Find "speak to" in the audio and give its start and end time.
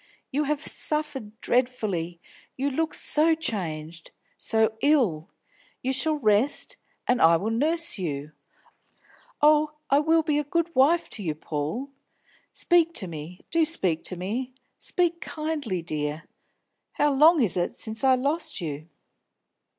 12.51-13.05, 13.63-14.15